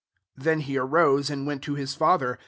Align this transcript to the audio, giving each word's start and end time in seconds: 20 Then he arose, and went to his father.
20 0.37 0.45
Then 0.49 0.59
he 0.61 0.79
arose, 0.79 1.29
and 1.29 1.45
went 1.45 1.61
to 1.61 1.75
his 1.75 1.93
father. 1.93 2.39